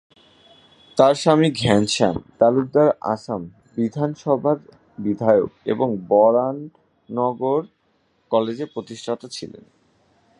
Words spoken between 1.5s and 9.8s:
ঘনশ্যাম তালুকদার আসাম বিধানসভার বিধায়ক এবং বরানগর কলেজের প্রতিষ্ঠাতা ছিলেন।